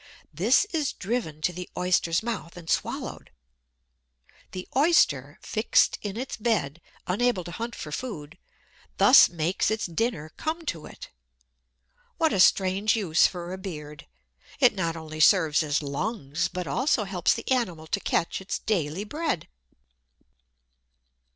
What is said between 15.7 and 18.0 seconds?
lungs, but also helps the animal to